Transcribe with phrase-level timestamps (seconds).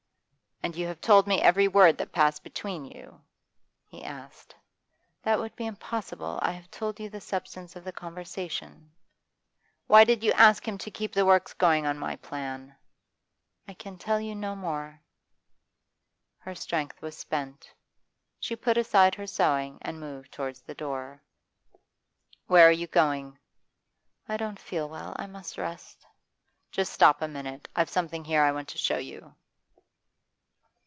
[0.63, 3.21] 'And you have told me every word that passed between you?'
[3.87, 4.53] he asked.
[5.23, 6.37] 'That would be impossible.
[6.43, 8.91] I have told you the substance of the conversation.'
[9.87, 12.75] 'Why did you ask him to keep the works going on my plan?'
[13.67, 15.01] 'I can tell you no more.'
[16.37, 17.73] Her strength was spent.
[18.39, 21.23] She put aside her sewing and moved towards the door.
[22.45, 23.39] 'Where are you going?'
[24.29, 25.15] 'I don't feel well.
[25.17, 26.05] I must rest.'
[26.69, 27.67] 'Just stop a minute.
[27.75, 29.33] I've something here I want to show you.